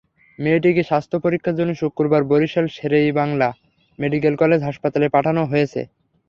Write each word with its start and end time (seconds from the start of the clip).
মেয়েটিকে 0.39 0.83
স্বাস্থ্য 0.89 1.17
পরীক্ষার 1.25 1.57
জন্য 1.59 1.71
শুক্রবার 1.81 2.21
বরিশাল 2.31 2.65
শের-ই-বাংলা 2.75 3.49
মেডিকেল 3.99 4.33
কলেজ 4.41 4.59
হাসপাতালে 4.67 5.07
পাঠানো 5.15 5.41
হয়েছে। 5.51 5.81